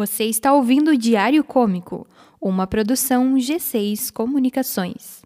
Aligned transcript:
Você 0.00 0.24
está 0.24 0.54
ouvindo 0.54 0.92
o 0.92 0.96
Diário 0.96 1.44
Cômico, 1.44 2.06
uma 2.40 2.66
produção 2.66 3.34
G6 3.34 4.10
Comunicações. 4.10 5.20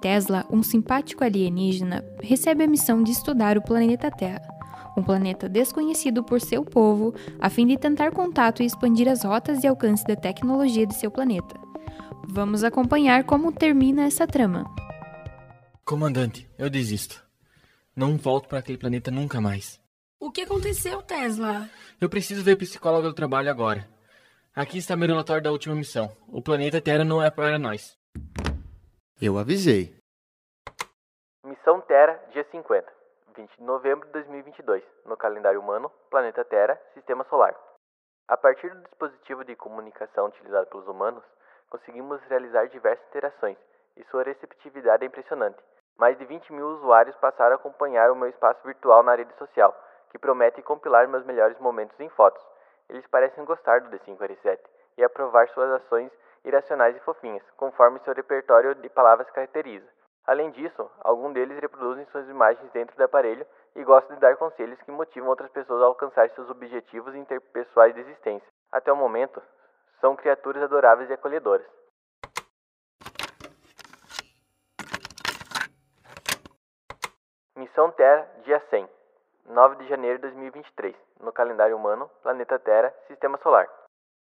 Tesla, 0.00 0.46
um 0.48 0.62
simpático 0.62 1.24
alienígena, 1.24 2.04
recebe 2.22 2.62
a 2.62 2.68
missão 2.68 3.02
de 3.02 3.10
estudar 3.10 3.58
o 3.58 3.60
planeta 3.60 4.08
Terra, 4.08 4.48
um 4.96 5.02
planeta 5.02 5.48
desconhecido 5.48 6.22
por 6.22 6.40
seu 6.40 6.64
povo, 6.64 7.12
a 7.40 7.50
fim 7.50 7.66
de 7.66 7.76
tentar 7.76 8.12
contato 8.12 8.62
e 8.62 8.66
expandir 8.66 9.08
as 9.08 9.24
rotas 9.24 9.58
de 9.58 9.66
alcance 9.66 10.06
da 10.06 10.14
tecnologia 10.14 10.86
de 10.86 10.94
seu 10.94 11.10
planeta. 11.10 11.58
Vamos 12.28 12.62
acompanhar 12.62 13.24
como 13.24 13.50
termina 13.50 14.04
essa 14.04 14.28
trama. 14.28 14.64
Comandante, 15.84 16.48
eu 16.56 16.70
desisto. 16.70 17.20
Não 17.96 18.16
volto 18.16 18.46
para 18.46 18.60
aquele 18.60 18.78
planeta 18.78 19.10
nunca 19.10 19.40
mais. 19.40 19.80
O 20.20 20.32
que 20.32 20.42
aconteceu, 20.42 21.00
Tesla? 21.00 21.70
Eu 22.00 22.10
preciso 22.10 22.44
ver 22.44 22.56
psicóloga 22.56 23.06
do 23.06 23.14
trabalho 23.14 23.48
agora. 23.48 23.86
Aqui 24.54 24.78
está 24.78 24.96
meu 24.96 25.06
relatório 25.06 25.44
da 25.44 25.52
última 25.52 25.76
missão. 25.76 26.08
O 26.26 26.42
planeta 26.42 26.82
Terra 26.82 27.04
não 27.04 27.22
é 27.22 27.30
para 27.30 27.56
nós. 27.56 27.96
Eu 29.22 29.38
avisei. 29.38 29.94
Missão 31.44 31.80
Terra, 31.82 32.20
dia 32.32 32.44
50, 32.50 32.92
20 33.36 33.56
de 33.58 33.62
novembro 33.62 34.06
de 34.06 34.12
2022, 34.14 34.82
no 35.06 35.16
calendário 35.16 35.60
humano, 35.60 35.88
planeta 36.10 36.44
Terra, 36.44 36.76
sistema 36.94 37.24
solar. 37.30 37.54
A 38.26 38.36
partir 38.36 38.74
do 38.74 38.82
dispositivo 38.82 39.44
de 39.44 39.54
comunicação 39.54 40.26
utilizado 40.26 40.66
pelos 40.66 40.88
humanos, 40.88 41.22
conseguimos 41.70 42.20
realizar 42.28 42.66
diversas 42.66 43.06
interações 43.06 43.56
e 43.96 44.02
sua 44.10 44.24
receptividade 44.24 45.04
é 45.04 45.06
impressionante. 45.06 45.62
Mais 45.96 46.18
de 46.18 46.24
20 46.24 46.52
mil 46.52 46.66
usuários 46.70 47.14
passaram 47.16 47.52
a 47.52 47.54
acompanhar 47.54 48.10
o 48.10 48.16
meu 48.16 48.28
espaço 48.28 48.60
virtual 48.66 49.04
na 49.04 49.14
rede 49.14 49.32
social, 49.38 49.72
que 50.10 50.18
promete 50.18 50.62
compilar 50.62 51.08
meus 51.08 51.24
melhores 51.24 51.58
momentos 51.58 51.98
em 52.00 52.08
fotos. 52.10 52.44
Eles 52.88 53.06
parecem 53.06 53.44
gostar 53.44 53.80
do 53.80 53.90
D547 53.90 54.58
e 54.96 55.04
aprovar 55.04 55.48
suas 55.50 55.70
ações 55.82 56.10
irracionais 56.44 56.96
e 56.96 57.00
fofinhas, 57.00 57.42
conforme 57.56 58.00
seu 58.00 58.14
repertório 58.14 58.74
de 58.74 58.88
palavras 58.88 59.30
caracteriza. 59.30 59.86
Além 60.26 60.50
disso, 60.50 60.90
alguns 61.00 61.32
deles 61.32 61.58
reproduzem 61.58 62.04
suas 62.06 62.28
imagens 62.28 62.70
dentro 62.72 62.96
do 62.96 63.02
aparelho 63.02 63.46
e 63.74 63.82
gostam 63.84 64.14
de 64.14 64.20
dar 64.20 64.36
conselhos 64.36 64.80
que 64.82 64.90
motivam 64.90 65.28
outras 65.28 65.50
pessoas 65.50 65.82
a 65.82 65.86
alcançar 65.86 66.28
seus 66.30 66.50
objetivos 66.50 67.14
interpessoais 67.14 67.94
de 67.94 68.00
existência. 68.00 68.48
Até 68.70 68.92
o 68.92 68.96
momento, 68.96 69.42
são 70.00 70.14
criaturas 70.16 70.62
adoráveis 70.62 71.08
e 71.08 71.14
acolhedoras. 71.14 71.66
Missão 77.56 77.90
Terra, 77.92 78.28
dia 78.44 78.60
100, 78.70 78.88
9 79.48 79.76
de 79.76 79.88
janeiro 79.88 80.18
de 80.18 80.22
2023, 80.24 80.94
no 81.20 81.32
calendário 81.32 81.74
humano, 81.74 82.10
planeta 82.22 82.58
Terra, 82.58 82.92
sistema 83.06 83.38
solar. 83.38 83.66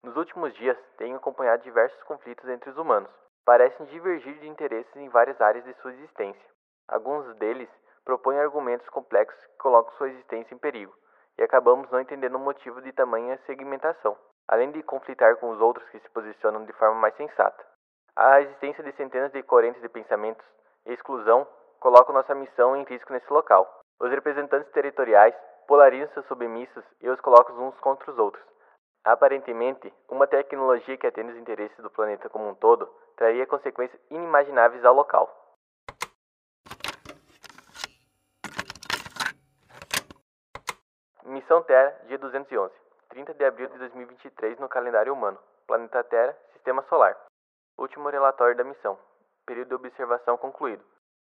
Nos 0.03 0.17
últimos 0.17 0.52
dias, 0.55 0.75
tenho 0.97 1.17
acompanhado 1.17 1.61
diversos 1.61 2.02
conflitos 2.03 2.50
entre 2.50 2.72
os 2.72 2.78
humanos. 2.78 3.11
Parecem 3.45 3.86
divergir 3.86 4.39
de 4.39 4.47
interesses 4.47 4.95
em 4.95 5.09
várias 5.09 5.39
áreas 5.39 5.64
de 5.66 5.73
sua 5.75 5.94
existência. 5.94 6.44
Alguns 6.88 7.31
deles 7.36 7.70
propõem 8.03 8.39
argumentos 8.39 8.89
complexos 8.89 9.39
que 9.45 9.58
colocam 9.59 9.94
sua 9.97 10.09
existência 10.09 10.55
em 10.55 10.58
perigo, 10.58 10.92
e 11.38 11.44
acabamos 11.44 11.92
não 11.92 12.02
entendendo 12.02 12.36
o 12.36 12.39
motivo 12.39 12.81
de 12.81 12.92
tamanha 12.92 13.39
segmentação, 13.45 14.17
além 14.48 14.72
de 14.72 14.81
conflitar 14.81 15.36
com 15.36 15.52
os 15.52 15.61
outros 15.61 15.88
que 15.89 16.00
se 16.00 16.09
posicionam 16.09 16.66
de 16.66 16.73
forma 16.73 17.00
mais 17.00 17.16
sensata. 17.16 17.64
A 18.16 18.42
existência 18.42 18.83
de 18.83 18.92
centenas 18.94 19.31
de 19.31 19.44
correntes 19.44 19.81
de 19.81 19.89
pensamentos 19.89 20.45
e 20.88 20.94
exclusão 20.94 21.48
colocam 21.80 22.16
nossa 22.16 22.33
missão 22.33 22.75
em 22.75 22.83
risco 22.86 23.14
nesse 23.14 23.31
local. 23.31 23.83
Os 24.03 24.11
representantes 24.11 24.69
territoriais 24.73 25.33
polarizam 25.65 26.11
seus 26.13 26.25
submissos 26.25 26.83
e 26.99 27.09
os 27.09 27.21
colocam 27.21 27.55
uns 27.65 27.79
contra 27.79 28.11
os 28.11 28.19
outros. 28.19 28.43
Aparentemente, 29.01 29.93
uma 30.09 30.27
tecnologia 30.27 30.97
que 30.97 31.07
atende 31.07 31.31
os 31.31 31.37
interesses 31.37 31.77
do 31.77 31.89
planeta 31.89 32.27
como 32.27 32.49
um 32.49 32.53
todo 32.53 32.85
traria 33.15 33.47
consequências 33.47 33.97
inimagináveis 34.11 34.83
ao 34.83 34.93
local. 34.93 35.31
Missão 41.23 41.63
Terra, 41.63 41.97
dia 42.05 42.17
211, 42.17 42.75
30 43.08 43.33
de 43.36 43.45
abril 43.45 43.69
de 43.69 43.77
2023 43.77 44.59
no 44.59 44.67
calendário 44.67 45.13
humano. 45.13 45.39
Planeta 45.65 46.03
Terra, 46.03 46.37
Sistema 46.52 46.83
Solar. 46.89 47.15
Último 47.77 48.09
relatório 48.09 48.58
da 48.58 48.65
missão. 48.65 48.99
Período 49.45 49.69
de 49.69 49.75
observação 49.75 50.37
concluído. 50.37 50.83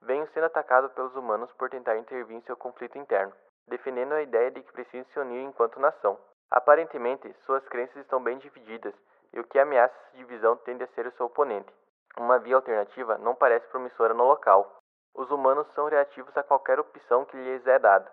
Venho 0.04 0.28
sendo 0.34 0.46
atacado 0.46 0.90
pelos 0.90 1.16
humanos 1.16 1.52
por 1.54 1.70
tentar 1.70 1.98
intervir 1.98 2.36
em 2.36 2.42
seu 2.42 2.58
conflito 2.58 2.98
interno, 2.98 3.34
defendendo 3.68 4.14
a 4.14 4.22
ideia 4.22 4.50
de 4.50 4.62
que 4.62 4.72
precisam 4.74 5.06
se 5.14 5.20
unir 5.20 5.44
enquanto 5.44 5.80
nação. 5.80 6.18
Aparentemente, 6.50 7.32
suas 7.46 7.64
crenças 7.70 7.98
estão 7.98 8.22
bem 8.22 8.38
divididas, 8.40 8.94
e 9.32 9.40
o 9.40 9.44
que 9.44 9.60
ameaça 9.60 9.94
essa 9.96 10.18
divisão 10.18 10.58
tende 10.58 10.84
a 10.84 10.88
ser 10.88 11.08
o 11.08 11.12
seu 11.12 11.28
oponente. 11.28 11.72
Uma 12.18 12.40
via 12.40 12.56
alternativa 12.56 13.18
não 13.20 13.36
parece 13.36 13.68
promissora 13.68 14.14
no 14.14 14.26
local. 14.26 14.80
Os 15.16 15.30
humanos 15.30 15.68
são 15.74 15.88
reativos 15.88 16.36
a 16.36 16.44
qualquer 16.44 16.80
opção 16.80 17.26
que 17.26 17.38
lhes 17.38 17.66
é 17.68 17.80
dada. 17.80 18.12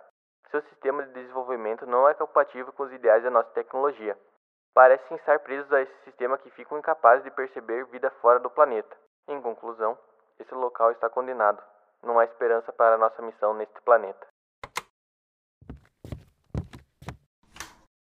Seu 0.51 0.63
sistema 0.63 1.03
de 1.03 1.13
desenvolvimento 1.13 1.87
não 1.87 2.09
é 2.09 2.15
compatível 2.15 2.73
com 2.73 2.85
os 2.85 2.93
ideais 2.93 3.23
da 3.23 3.31
nossa 3.31 3.51
tecnologia. 3.51 4.17
Parecem 4.75 5.17
estar 5.17 5.41
presos 5.41 5.73
a 5.73 5.81
esse 5.81 6.05
sistema 6.05 6.39
que 6.39 6.51
ficam 6.51 6.79
incapazes 6.79 7.25
de 7.25 7.31
perceber 7.31 7.85
vida 7.87 8.11
fora 8.23 8.39
do 8.39 8.51
planeta. 8.51 8.97
Em 9.27 9.41
conclusão, 9.43 9.99
esse 10.39 10.55
local 10.55 10.93
está 10.93 11.11
condenado. 11.11 11.63
Não 12.03 12.19
há 12.19 12.25
esperança 12.25 12.73
para 12.73 12.95
a 12.95 12.99
nossa 12.99 13.21
missão 13.23 13.55
neste 13.55 13.81
planeta. 13.83 14.27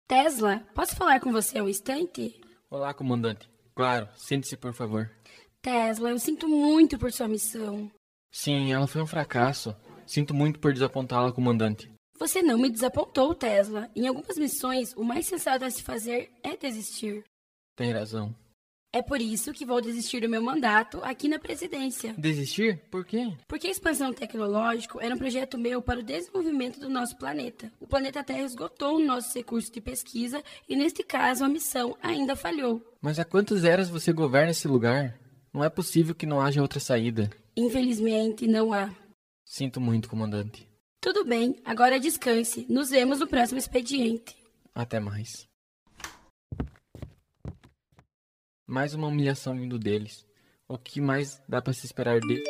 Tesla, 0.08 0.60
posso 0.74 0.96
falar 0.96 1.20
com 1.20 1.32
você 1.32 1.62
um 1.62 1.68
instante? 1.68 2.40
Olá, 2.70 2.94
comandante. 2.94 3.50
Claro, 3.76 4.08
sente-se, 4.16 4.56
por 4.56 4.74
favor. 4.74 5.10
Tesla, 5.62 6.12
eu 6.12 6.20
sinto 6.20 6.48
muito 6.48 6.98
por 6.98 7.12
sua 7.12 7.28
missão. 7.28 7.92
Sim, 8.32 8.72
ela 8.72 8.88
foi 8.88 9.02
um 9.02 9.08
fracasso. 9.08 9.76
Sinto 10.06 10.34
muito 10.34 10.60
por 10.60 10.72
desapontá-la, 10.72 11.32
comandante. 11.32 11.92
Você 12.20 12.42
não 12.42 12.58
me 12.58 12.70
desapontou, 12.70 13.34
Tesla. 13.34 13.90
Em 13.96 14.08
algumas 14.08 14.38
missões, 14.38 14.94
o 14.94 15.04
mais 15.04 15.26
sensato 15.26 15.66
a 15.66 15.72
se 15.72 15.84
fazer 15.84 16.32
é 16.44 16.56
desistir. 16.56 17.24
Tem 17.76 17.92
razão. 17.92 18.34
É 18.96 19.02
por 19.02 19.20
isso 19.20 19.52
que 19.52 19.66
vou 19.66 19.82
desistir 19.82 20.22
do 20.22 20.30
meu 20.30 20.42
mandato 20.42 21.02
aqui 21.04 21.28
na 21.28 21.38
presidência. 21.38 22.16
Desistir? 22.18 22.80
Por 22.90 23.04
quê? 23.04 23.34
Porque 23.46 23.68
a 23.68 23.70
expansão 23.70 24.14
tecnológica 24.14 24.98
era 25.04 25.14
um 25.14 25.18
projeto 25.18 25.58
meu 25.58 25.82
para 25.82 26.00
o 26.00 26.04
desenvolvimento 26.04 26.80
do 26.80 26.88
nosso 26.88 27.18
planeta. 27.18 27.70
O 27.78 27.86
planeta 27.86 28.24
Terra 28.24 28.44
esgotou 28.44 28.98
nossos 28.98 29.36
recursos 29.36 29.70
de 29.70 29.82
pesquisa 29.82 30.42
e, 30.70 30.78
neste 30.78 31.04
caso, 31.04 31.44
a 31.44 31.50
missão 31.50 31.98
ainda 32.02 32.38
falhou. 32.38 32.82
Mas 33.02 33.20
há 33.20 33.26
quantas 33.26 33.66
eras 33.66 33.90
você 33.90 34.14
governa 34.14 34.52
esse 34.52 34.66
lugar? 34.66 35.20
Não 35.54 35.62
é 35.62 35.70
possível 35.70 36.16
que 36.16 36.26
não 36.26 36.40
haja 36.40 36.62
outra 36.62 36.80
saída. 36.80 37.30
Infelizmente, 37.58 38.48
não 38.48 38.72
há. 38.72 38.96
Sinto 39.44 39.82
muito, 39.82 40.08
comandante. 40.08 40.70
Tudo 41.02 41.26
bem, 41.26 41.58
agora 41.66 42.00
descanse. 42.00 42.66
Nos 42.70 42.92
vemos 42.92 43.20
no 43.20 43.28
próximo 43.28 43.60
expediente. 43.60 44.38
Até 44.74 45.02
mais. 45.02 45.54
Mais 48.68 48.96
uma 48.96 49.08
humilhação 49.08 49.56
vindo 49.56 49.78
deles. 49.78 50.26
O 50.68 50.76
que 50.76 51.00
mais 51.00 51.40
dá 51.48 51.62
para 51.62 51.72
se 51.72 51.86
esperar 51.86 52.20
deles? 52.20 52.44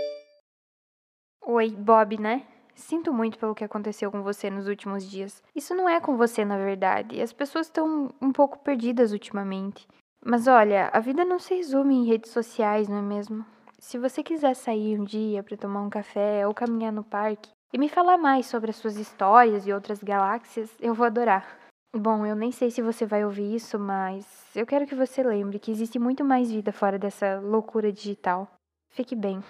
Oi, 1.41 1.71
Bob, 1.71 2.17
né? 2.17 2.47
Sinto 2.73 3.13
muito 3.13 3.37
pelo 3.37 3.53
que 3.53 3.65
aconteceu 3.65 4.09
com 4.09 4.23
você 4.23 4.49
nos 4.49 4.65
últimos 4.65 5.09
dias. 5.09 5.43
Isso 5.53 5.75
não 5.75 5.89
é 5.89 5.99
com 5.99 6.15
você, 6.15 6.45
na 6.45 6.57
verdade. 6.57 7.21
As 7.21 7.33
pessoas 7.33 7.67
estão 7.67 8.13
um 8.21 8.31
pouco 8.31 8.59
perdidas 8.59 9.11
ultimamente. 9.11 9.85
Mas 10.23 10.47
olha, 10.47 10.89
a 10.93 11.01
vida 11.01 11.25
não 11.25 11.37
se 11.37 11.53
resume 11.53 11.95
em 11.95 12.05
redes 12.05 12.31
sociais, 12.31 12.87
não 12.87 12.97
é 12.97 13.01
mesmo? 13.01 13.45
Se 13.77 13.97
você 13.97 14.23
quiser 14.23 14.55
sair 14.55 14.97
um 14.97 15.03
dia 15.03 15.43
para 15.43 15.57
tomar 15.57 15.81
um 15.81 15.89
café 15.89 16.47
ou 16.47 16.53
caminhar 16.53 16.93
no 16.93 17.03
parque 17.03 17.49
e 17.73 17.77
me 17.77 17.89
falar 17.89 18.17
mais 18.17 18.45
sobre 18.45 18.69
as 18.69 18.77
suas 18.77 18.95
histórias 18.95 19.67
e 19.67 19.73
outras 19.73 20.01
galáxias, 20.01 20.71
eu 20.79 20.93
vou 20.93 21.05
adorar. 21.05 21.64
Bom, 21.97 22.25
eu 22.25 22.35
nem 22.35 22.51
sei 22.51 22.69
se 22.69 22.81
você 22.81 23.05
vai 23.05 23.23
ouvir 23.23 23.55
isso, 23.55 23.79
mas 23.79 24.25
eu 24.53 24.65
quero 24.65 24.85
que 24.85 24.93
você 24.93 25.23
lembre 25.23 25.57
que 25.57 25.71
existe 25.71 25.97
muito 25.97 26.25
mais 26.25 26.51
vida 26.51 26.73
fora 26.73 26.99
dessa 26.99 27.39
loucura 27.39 27.89
digital. 27.89 28.51
Fique 28.89 29.15
bem. 29.15 29.41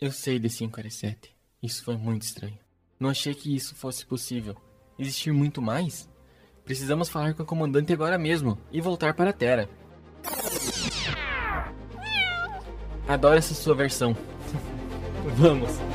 Eu 0.00 0.10
sei 0.10 0.38
de 0.38 0.48
547. 0.48 1.36
Isso 1.62 1.84
foi 1.84 1.98
muito 1.98 2.22
estranho. 2.22 2.58
Não 2.98 3.10
achei 3.10 3.34
que 3.34 3.54
isso 3.54 3.74
fosse 3.74 4.06
possível. 4.06 4.56
Existir 4.98 5.30
muito 5.30 5.60
mais? 5.60 6.08
Precisamos 6.64 7.10
falar 7.10 7.34
com 7.34 7.42
o 7.42 7.46
comandante 7.46 7.92
agora 7.92 8.16
mesmo 8.16 8.58
e 8.72 8.80
voltar 8.80 9.12
para 9.12 9.28
a 9.28 9.34
Terra. 9.34 9.68
Adoro 13.06 13.36
essa 13.36 13.52
sua 13.52 13.74
versão. 13.74 14.16
Vamos. 15.36 15.87